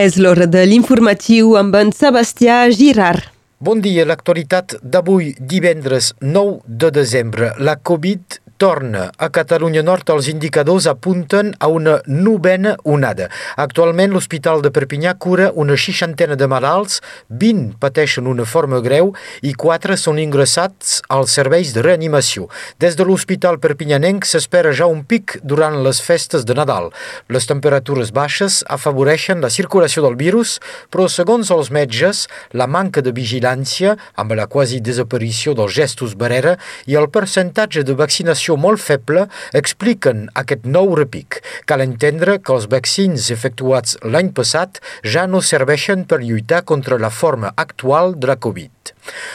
És 0.00 0.14
l'hora 0.16 0.46
de 0.48 0.60
l'informatiu 0.64 1.56
amb 1.60 1.74
en 1.76 1.90
Sebastià 1.92 2.54
Girard. 2.72 3.26
Bon 3.60 3.82
dia, 3.84 4.06
l'actualitat 4.08 4.78
d'avui 4.80 5.34
divendres 5.50 6.14
9 6.22 6.62
de 6.64 6.88
desembre. 6.94 7.50
La 7.60 7.74
Covid 7.76 8.38
torna. 8.60 9.08
A 9.16 9.30
Catalunya 9.32 9.80
Nord 9.80 10.10
els 10.12 10.28
indicadors 10.28 10.84
apunten 10.90 11.54
a 11.64 11.70
una 11.72 11.96
novena 12.04 12.74
onada. 12.84 13.30
Actualment 13.56 14.12
l'Hospital 14.12 14.60
de 14.60 14.68
Perpinyà 14.68 15.14
cura 15.16 15.48
una 15.56 15.78
seixantena 15.80 16.36
de 16.36 16.48
malalts, 16.50 16.98
20 17.32 17.78
pateixen 17.80 18.28
una 18.28 18.44
forma 18.44 18.82
greu 18.84 19.14
i 19.40 19.54
4 19.56 19.96
són 19.96 20.20
ingressats 20.20 20.98
als 21.08 21.32
serveis 21.38 21.72
de 21.72 21.84
reanimació. 21.86 22.50
Des 22.84 22.98
de 22.98 23.06
l'Hospital 23.08 23.56
Perpinyanenc 23.64 24.28
s'espera 24.28 24.74
ja 24.76 24.90
un 24.92 25.06
pic 25.08 25.38
durant 25.40 25.80
les 25.86 26.02
festes 26.04 26.44
de 26.44 26.58
Nadal. 26.58 26.90
Les 27.32 27.48
temperatures 27.48 28.12
baixes 28.12 28.60
afavoreixen 28.68 29.40
la 29.40 29.48
circulació 29.48 30.04
del 30.04 30.20
virus, 30.20 30.58
però 30.92 31.08
segons 31.08 31.48
els 31.48 31.72
metges, 31.72 32.26
la 32.52 32.68
manca 32.68 33.00
de 33.00 33.16
vigilància, 33.16 33.96
amb 34.20 34.36
la 34.36 34.50
quasi 34.52 34.84
desaparició 34.84 35.56
dels 35.56 35.72
gestos 35.72 36.12
barrera 36.12 36.58
i 36.84 37.00
el 37.00 37.08
percentatge 37.08 37.86
de 37.88 37.96
vaccinació 37.96 38.49
vaccinació 38.50 38.56
molt 38.56 38.80
feble 38.80 39.28
expliquen 39.54 40.28
aquest 40.34 40.66
nou 40.66 40.94
repic. 40.96 41.40
Cal 41.66 41.80
entendre 41.84 42.38
que 42.42 42.52
els 42.52 42.66
vaccins 42.68 43.30
efectuats 43.30 43.98
l'any 44.02 44.32
passat 44.32 44.80
ja 45.04 45.26
no 45.26 45.40
serveixen 45.40 46.06
per 46.06 46.20
lluitar 46.22 46.64
contra 46.64 46.98
la 46.98 47.10
forma 47.10 47.52
actual 47.56 48.18
de 48.18 48.26
la 48.26 48.36
Covid. 48.36 48.79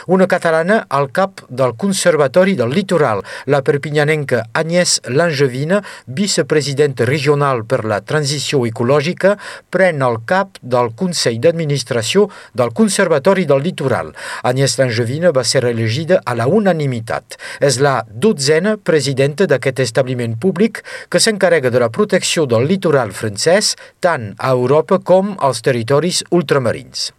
Una 0.08 0.28
catalana 0.28 0.86
al 0.90 1.10
cap 1.12 1.42
del 1.50 1.76
Conservatori 1.78 2.56
del 2.56 2.74
Litoral, 2.76 3.24
la 3.46 3.62
perpinyanenca 3.66 4.46
Agnès 4.54 5.00
Langevina, 5.10 5.82
vicepresidenta 6.06 7.06
regional 7.06 7.64
per 7.66 7.84
la 7.86 8.02
transició 8.02 8.64
ecològica, 8.68 9.36
pren 9.70 10.04
el 10.06 10.22
cap 10.26 10.60
del 10.62 10.94
Consell 10.96 11.40
d'Administració 11.42 12.28
del 12.54 12.74
Conservatori 12.78 13.46
del 13.50 13.64
Litoral. 13.66 14.14
Agnès 14.44 14.78
Langevina 14.80 15.34
va 15.36 15.44
ser 15.44 15.66
elegida 15.66 16.22
a 16.26 16.36
la 16.38 16.48
unanimitat. 16.48 17.38
És 17.60 17.80
la 17.82 17.98
dotzena 18.08 18.76
presidenta 18.78 19.48
d'aquest 19.50 19.82
establiment 19.84 20.38
públic 20.40 20.84
que 21.10 21.22
s'encarrega 21.22 21.72
de 21.74 21.82
la 21.82 21.90
protecció 21.90 22.46
del 22.46 22.68
litoral 22.70 23.14
francès 23.16 23.76
tant 24.04 24.34
a 24.38 24.54
Europa 24.56 25.00
com 25.00 25.36
als 25.40 25.62
territoris 25.66 26.24
ultramarins. 26.32 27.12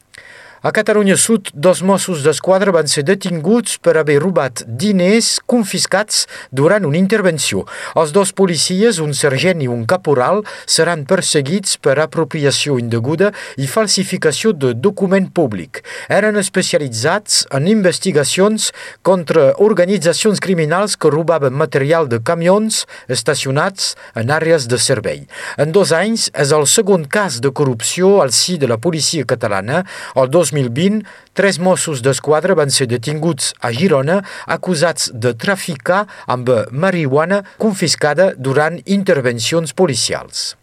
A 0.63 0.73
Catalunya 0.73 1.19
Sud, 1.21 1.51
dos 1.53 1.83
Mossos 1.85 2.23
d'Esquadra 2.25 2.73
van 2.73 2.89
ser 2.89 3.03
detinguts 3.05 3.75
per 3.77 3.93
haver 4.01 4.17
robat 4.23 4.63
diners 4.65 5.35
confiscats 5.45 6.23
durant 6.49 6.87
una 6.89 6.97
intervenció. 6.97 7.67
Els 7.93 8.15
dos 8.17 8.33
policies, 8.33 8.97
un 9.05 9.13
sergent 9.13 9.61
i 9.61 9.69
un 9.69 9.85
caporal, 9.85 10.41
seran 10.65 11.05
perseguits 11.05 11.77
per 11.77 11.99
apropiació 12.01 12.79
indeguda 12.81 13.35
i 13.61 13.69
falsificació 13.69 14.55
de 14.57 14.73
document 14.73 15.29
públic. 15.37 15.83
Eren 16.09 16.41
especialitzats 16.41 17.45
en 17.53 17.69
investigacions 17.69 18.71
contra 19.05 19.51
organitzacions 19.61 20.41
criminals 20.41 20.97
que 20.97 21.13
robaven 21.13 21.53
material 21.53 22.09
de 22.09 22.23
camions 22.25 22.87
estacionats 23.13 23.93
en 24.17 24.33
àrees 24.33 24.71
de 24.73 24.81
servei. 24.81 25.27
En 25.61 25.77
dos 25.77 25.93
anys 25.93 26.31
és 26.33 26.57
el 26.57 26.65
segon 26.65 27.05
cas 27.05 27.43
de 27.45 27.53
corrupció 27.53 28.23
al 28.25 28.33
si 28.33 28.57
de 28.57 28.73
la 28.73 28.81
policia 28.81 29.29
catalana. 29.29 29.85
El 30.17 30.33
2000 30.33 30.46
2020, 30.53 31.03
tres 31.37 31.59
Mossos 31.63 32.03
d'Esquadra 32.05 32.57
van 32.59 32.71
ser 32.75 32.89
detinguts 32.91 33.55
a 33.61 33.73
Girona 33.75 34.21
acusats 34.47 35.11
de 35.15 35.35
traficar 35.35 36.05
amb 36.27 36.53
marihuana 36.71 37.43
confiscada 37.59 38.33
durant 38.37 38.81
intervencions 38.85 39.75
policials. 39.77 40.55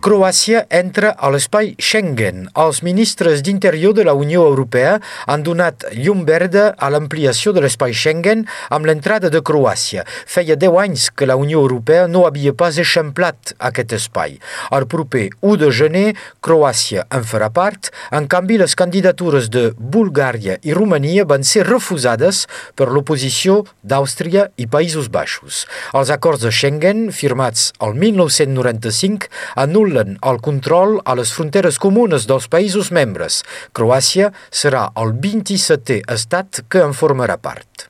Croàcia 0.00 0.62
entra 0.72 1.10
a 1.12 1.28
l'espai 1.28 1.74
Schengen. 1.76 2.46
Els 2.56 2.78
ministres 2.80 3.42
d'Interior 3.44 3.92
de 3.92 4.06
la 4.08 4.14
Unió 4.16 4.46
Europea 4.48 4.94
han 5.28 5.42
donat 5.44 5.84
llum 5.92 6.22
verda 6.24 6.70
a 6.72 6.88
l'ampliació 6.88 7.52
de 7.52 7.60
l'espai 7.60 7.92
Schengen 7.92 8.46
amb 8.72 8.88
l'entrada 8.88 9.28
de 9.28 9.42
Croàcia. 9.44 10.06
Feia 10.24 10.56
10 10.56 10.78
anys 10.80 11.10
que 11.12 11.28
la 11.28 11.36
Unió 11.36 11.60
Europea 11.60 12.06
no 12.08 12.22
havia 12.24 12.54
pas 12.56 12.78
eixamplat 12.80 13.52
aquest 13.68 13.92
espai. 13.98 14.38
El 14.72 14.86
proper 14.88 15.26
1 15.42 15.58
de 15.60 15.68
gener, 15.68 16.06
Croàcia 16.40 17.04
en 17.12 17.28
farà 17.28 17.50
part. 17.52 17.92
En 18.08 18.24
canvi, 18.24 18.56
les 18.56 18.72
candidatures 18.72 19.50
de 19.52 19.66
Bulgària 19.76 20.56
i 20.64 20.72
Romania 20.72 21.28
van 21.28 21.44
ser 21.44 21.66
refusades 21.68 22.46
per 22.72 22.88
l'oposició 22.88 23.66
d'Àustria 23.84 24.48
i 24.56 24.64
Països 24.64 25.12
Baixos. 25.12 25.66
Els 25.92 26.08
acords 26.08 26.40
de 26.48 26.56
Schengen, 26.56 27.10
firmats 27.12 27.74
el 27.84 28.00
1995, 28.00 29.28
anul·len 29.60 29.89
anul·len 29.90 30.18
el 30.30 30.38
control 30.40 30.98
a 31.04 31.16
les 31.18 31.32
fronteres 31.34 31.78
comunes 31.82 32.26
dels 32.30 32.46
països 32.52 32.90
membres. 32.94 33.42
Croàcia 33.74 34.30
serà 34.50 34.88
el 35.02 35.14
27è 35.18 36.02
estat 36.14 36.64
que 36.70 36.84
en 36.86 36.94
formarà 36.94 37.40
part. 37.40 37.89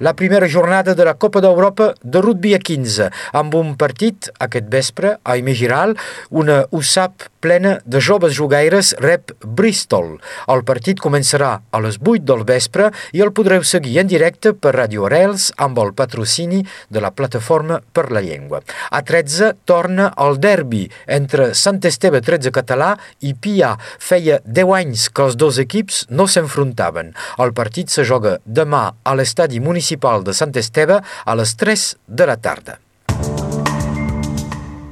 La 0.00 0.16
primera 0.16 0.48
jornada 0.48 0.92
de 0.92 1.04
la 1.04 1.14
Copa 1.14 1.38
d'Europa 1.38 1.92
de 2.02 2.18
rugby 2.20 2.50
a 2.56 2.58
15, 2.58 3.12
amb 3.38 3.54
un 3.54 3.76
partit 3.78 4.26
aquest 4.42 4.66
vespre 4.66 5.12
a 5.22 5.36
Imegiral, 5.38 5.94
una 6.34 6.64
USAP 6.74 7.28
plena 7.38 7.76
de 7.86 8.00
joves 8.02 8.34
jugaires 8.34 8.90
rep 8.98 9.30
Bristol. 9.44 10.16
El 10.50 10.64
partit 10.66 10.98
començarà 10.98 11.60
a 11.70 11.80
les 11.84 12.00
8 12.02 12.24
del 12.26 12.42
vespre 12.48 12.88
i 13.14 13.22
el 13.22 13.30
podreu 13.36 13.62
seguir 13.62 14.00
en 14.02 14.10
directe 14.10 14.50
per 14.56 14.72
Radio 14.74 15.06
Arels 15.06 15.52
amb 15.62 15.78
el 15.78 15.94
patrocini 15.94 16.64
de 16.90 17.04
la 17.04 17.12
Plataforma 17.14 17.78
per 17.92 18.08
la 18.10 18.24
Llengua. 18.24 18.64
A 18.90 19.02
13 19.06 19.52
torna 19.64 20.08
el 20.26 20.40
derbi 20.42 20.88
entre 21.06 21.52
Sant 21.54 21.78
Esteve 21.86 22.18
13 22.18 22.50
català 22.50 22.96
i 23.20 23.36
Pia. 23.38 23.76
Feia 24.02 24.40
10 24.42 24.74
anys 24.80 25.06
que 25.14 25.28
els 25.28 25.38
dos 25.38 25.62
equips 25.62 26.08
no 26.10 26.26
s'enfrontaven. 26.26 27.14
El 27.38 27.54
partit 27.54 27.94
se 27.94 28.02
joga 28.02 28.40
demà 28.42 28.88
a 29.04 29.14
l'estadi 29.14 29.62
municipal 29.62 29.83
de 30.24 30.34
Sant 30.36 30.56
Esteve 30.56 31.00
a 31.02 31.36
les 31.38 31.56
3 31.60 31.86
de 32.06 32.32
la 32.32 32.40
tarda. 32.40 32.83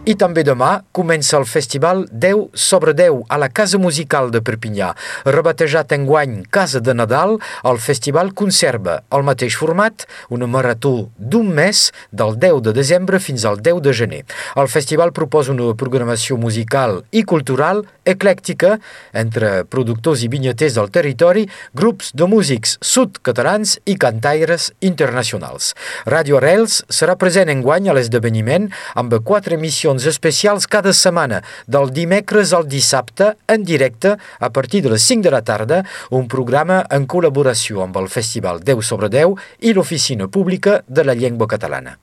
I 0.03 0.17
també 0.19 0.43
demà 0.43 0.81
comença 0.91 1.37
el 1.39 1.45
festival 1.47 2.01
10 2.11 2.57
sobre 2.59 2.91
10 2.99 3.21
a 3.31 3.37
la 3.39 3.47
Casa 3.55 3.79
Musical 3.79 4.33
de 4.35 4.41
Perpinyà. 4.43 4.89
Rebatejat 5.23 5.93
en 5.95 6.09
guany 6.09 6.41
Casa 6.51 6.81
de 6.83 6.91
Nadal, 6.91 7.37
el 7.63 7.79
festival 7.79 8.33
conserva 8.35 8.97
el 9.15 9.23
mateix 9.23 9.55
format, 9.55 10.03
una 10.29 10.49
marató 10.51 11.13
d'un 11.19 11.53
mes, 11.55 11.85
del 12.11 12.35
10 12.35 12.59
de 12.67 12.73
desembre 12.75 13.21
fins 13.23 13.45
al 13.47 13.63
10 13.63 13.79
de 13.85 13.93
gener. 13.95 14.21
El 14.59 14.67
festival 14.67 15.13
proposa 15.15 15.55
una 15.55 15.71
programació 15.79 16.35
musical 16.35 17.05
i 17.13 17.23
cultural 17.23 17.85
eclèctica 18.03 18.81
entre 19.15 19.63
productors 19.71 20.27
i 20.27 20.33
vinyeters 20.35 20.81
del 20.81 20.91
territori, 20.91 21.47
grups 21.79 22.11
de 22.11 22.27
músics 22.27 22.75
sud-catalans 22.83 23.79
i 23.87 23.95
cantaires 23.95 24.73
internacionals. 24.83 25.77
Radio 26.11 26.43
Arrels 26.43 26.83
serà 26.91 27.15
present 27.15 27.55
en 27.55 27.63
guany 27.63 27.87
a 27.87 27.95
l'esdeveniment 27.95 28.67
amb 28.99 29.15
quatre 29.23 29.55
emissions 29.55 29.92
edicions 29.93 30.07
especials 30.07 30.67
cada 30.67 30.93
setmana, 30.93 31.43
del 31.67 31.91
dimecres 31.93 32.53
al 32.53 32.67
dissabte, 32.69 33.37
en 33.49 33.65
directe, 33.65 34.17
a 34.41 34.51
partir 34.51 34.83
de 34.83 34.91
les 34.91 35.03
5 35.03 35.23
de 35.23 35.31
la 35.31 35.43
tarda, 35.43 35.85
un 36.11 36.29
programa 36.29 36.85
en 36.91 37.07
col·laboració 37.07 37.83
amb 37.83 37.97
el 37.97 38.09
Festival 38.09 38.63
10 38.65 38.83
sobre 38.83 39.09
10 39.09 39.37
i 39.61 39.73
l'Oficina 39.73 40.29
Pública 40.29 40.83
de 40.87 41.05
la 41.05 41.15
Llengua 41.15 41.47
Catalana. 41.47 41.99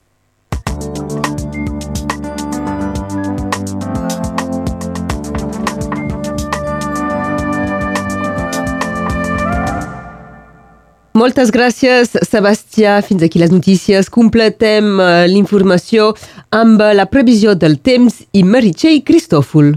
Moltes 11.10 11.50
gràcies, 11.50 12.12
Sebastià. 12.28 13.00
Fins 13.02 13.24
aquí 13.26 13.40
les 13.42 13.50
notícies. 13.50 14.06
Completem 14.14 14.92
uh, 15.00 15.26
l'informació 15.26 16.12
amb 16.54 16.82
la 16.94 17.08
previsió 17.10 17.56
del 17.58 17.80
temps 17.82 18.22
i 18.30 18.44
Meritxell 18.46 19.02
Cristòfol. 19.02 19.74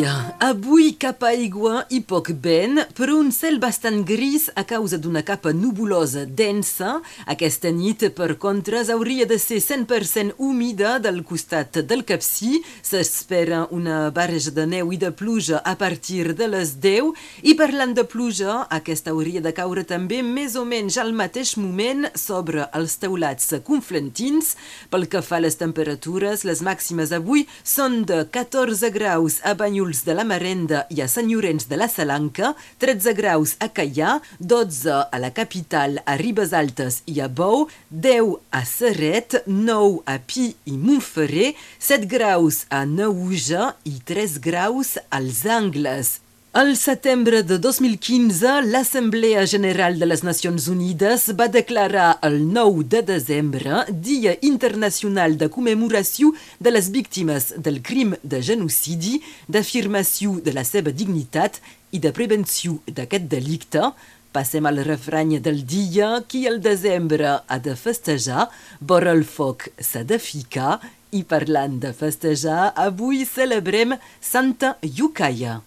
Dia. 0.00 0.34
Avui 0.40 0.94
cap 0.98 1.22
a 1.24 1.30
aigua 1.34 1.84
i 1.92 2.00
poc 2.00 2.30
vent, 2.42 2.80
però 2.96 3.18
un 3.20 3.30
cel 3.34 3.58
bastant 3.60 4.00
gris 4.08 4.48
a 4.56 4.64
causa 4.64 4.98
d'una 4.98 5.22
capa 5.26 5.52
nubulosa 5.52 6.24
densa. 6.24 7.00
Aquesta 7.26 7.70
nit, 7.74 8.06
per 8.16 8.36
contra, 8.40 8.80
hauria 8.94 9.26
de 9.28 9.38
ser 9.38 9.60
100% 9.60 10.38
humida 10.38 10.98
del 10.98 11.22
costat 11.24 11.82
del 11.84 12.04
Capcí. 12.08 12.62
S'espera 12.82 13.66
una 13.70 14.10
barreja 14.10 14.52
de 14.56 14.66
neu 14.66 14.92
i 14.94 14.98
de 15.00 15.10
pluja 15.12 15.60
a 15.64 15.76
partir 15.76 16.32
de 16.34 16.48
les 16.48 16.76
10. 16.80 17.12
I 17.44 17.54
parlant 17.58 17.94
de 17.96 18.06
pluja, 18.08 18.64
aquesta 18.70 19.12
hauria 19.12 19.44
de 19.44 19.52
caure 19.56 19.84
també 19.84 20.22
més 20.24 20.56
o 20.56 20.64
menys 20.64 20.98
al 20.98 21.12
mateix 21.12 21.56
moment 21.60 22.08
sobre 22.16 22.66
els 22.76 22.96
teulats 23.02 23.52
conflentins. 23.66 24.54
Pel 24.90 25.06
que 25.10 25.22
fa 25.22 25.38
a 25.40 25.44
les 25.44 25.60
temperatures, 25.60 26.46
les 26.48 26.64
màximes 26.64 27.12
avui 27.12 27.46
són 27.64 28.02
de 28.08 28.24
14 28.24 28.92
graus 28.94 29.40
a 29.44 29.54
Banyuls 29.58 29.89
Banyuls 29.90 30.04
de 30.06 30.14
la 30.14 30.24
Marenda 30.24 30.84
i 30.94 31.00
a 31.02 31.08
Sant 31.10 31.26
Llorenç 31.26 31.64
de 31.66 31.76
la 31.76 31.88
Salanca, 31.90 32.52
13 32.78 33.12
graus 33.18 33.56
a 33.58 33.68
Caià, 33.74 34.20
12 34.38 34.94
a 35.10 35.18
la 35.18 35.32
capital, 35.34 35.98
a 36.06 36.14
Ribes 36.16 36.52
Altes 36.54 37.02
i 37.10 37.18
a 37.20 37.26
Bou, 37.26 37.66
10 37.90 38.36
a 38.54 38.62
Serret, 38.64 39.42
9 39.46 40.04
a 40.06 40.18
Pi 40.22 40.54
i 40.70 40.78
Montferrer, 40.78 41.56
7 41.80 42.06
graus 42.06 42.66
a 42.70 42.84
Neuja 42.86 43.74
i 43.82 43.98
3 43.98 44.38
graus 44.38 44.96
als 45.10 45.44
Angles. 45.44 46.20
Al 46.52 46.76
setembre 46.76 47.44
de 47.44 47.60
2015, 47.60 48.62
l'Assemblea 48.66 49.44
General 49.46 49.96
de 50.00 50.06
les 50.08 50.24
Nacions 50.26 50.64
Unides 50.66 51.28
va 51.38 51.46
declarar 51.46 52.18
el 52.26 52.40
9 52.42 52.82
de 52.90 53.02
desembre 53.06 53.84
Dia 53.88 54.32
Internacional 54.42 55.36
de 55.38 55.46
Commemoració 55.46 56.32
de 56.58 56.72
les 56.72 56.90
Víctimes 56.90 57.54
del 57.56 57.78
Crim 57.86 58.16
de 58.24 58.42
Genocidi, 58.42 59.20
d'afirmació 59.46 60.40
de 60.42 60.56
la 60.58 60.66
seva 60.66 60.90
dignitat 60.90 61.62
i 61.94 62.02
de 62.02 62.10
prevenció 62.10 62.80
d'aquest 62.98 63.30
delicte. 63.30 63.92
Passem 64.34 64.66
al 64.66 64.82
refrany 64.82 65.38
del 65.38 65.62
dia, 65.62 66.16
qui 66.26 66.48
el 66.50 66.58
desembre 66.58 67.38
ha 67.46 67.62
de 67.62 67.78
festejar, 67.78 68.50
vora 68.80 69.14
el 69.14 69.22
foc 69.22 69.70
s'ha 69.78 70.02
de 70.02 70.18
ficar, 70.18 70.80
i 71.14 71.22
parlant 71.22 71.78
de 71.78 71.94
festejar, 71.94 72.72
avui 72.74 73.22
celebrem 73.22 74.00
Santa 74.18 74.80
Yucaya. 74.82 75.60